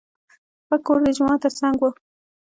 [0.67, 1.85] هغه کور د جومات تر څنګ و.